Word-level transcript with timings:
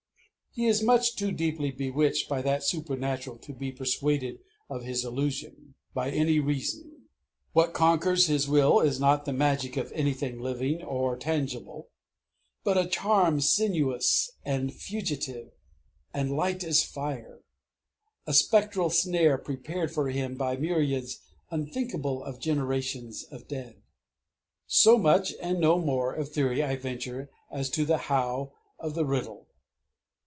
He 0.53 0.65
is 0.67 0.83
much 0.83 1.15
too 1.15 1.31
deeply 1.31 1.71
bewitched 1.71 2.27
by 2.27 2.41
that 2.41 2.61
supernatural 2.61 3.37
to 3.37 3.53
be 3.53 3.71
persuaded 3.71 4.39
of 4.69 4.83
his 4.83 5.05
illusion, 5.05 5.75
by 5.93 6.09
any 6.11 6.41
reasoning. 6.41 7.03
What 7.53 7.71
conquers 7.73 8.27
his 8.27 8.49
will 8.49 8.81
is 8.81 8.99
not 8.99 9.23
the 9.23 9.31
magic 9.31 9.77
of 9.77 9.93
anything 9.93 10.41
living 10.41 10.83
or 10.83 11.15
tangible, 11.15 11.87
but 12.65 12.77
a 12.77 12.85
charm 12.85 13.39
sinuous 13.39 14.29
and 14.43 14.73
fugitive 14.73 15.53
and 16.13 16.35
light 16.35 16.65
as 16.65 16.83
fire, 16.83 17.39
a 18.27 18.33
spectral 18.33 18.89
snare 18.89 19.37
prepared 19.37 19.93
for 19.93 20.09
him 20.09 20.35
by 20.35 20.57
myriads 20.57 21.21
unthinkable 21.49 22.21
of 22.25 22.41
generations 22.41 23.23
of 23.31 23.47
dead. 23.47 23.81
So 24.67 24.97
much 24.97 25.33
and 25.41 25.61
no 25.61 25.79
more 25.79 26.13
of 26.13 26.27
theory 26.27 26.61
I 26.61 26.75
venture 26.75 27.29
as 27.49 27.69
to 27.69 27.85
the 27.85 27.97
how 28.09 28.51
of 28.77 28.95
the 28.95 29.05
riddle. 29.05 29.47